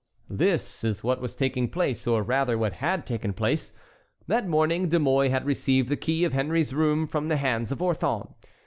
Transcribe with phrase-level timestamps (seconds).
[0.31, 3.71] This is what was taking place, or rather what had taken place.
[4.25, 7.83] That morning De Mouy had received the key of Henry's room from the hands of
[7.83, 8.33] Orthon.